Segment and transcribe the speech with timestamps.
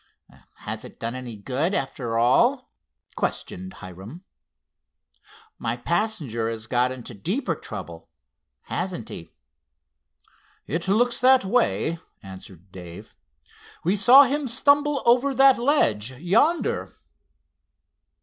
[0.61, 2.71] "Has it done any good, after all?"
[3.15, 4.23] questioned Hiram.
[5.59, 8.09] "My passenger has got into deeper trouble;
[8.63, 9.29] hasn't he?"
[10.65, 13.15] "It looks that way," answered Dave.
[13.83, 16.95] "We saw him stumble over that ledge yonder."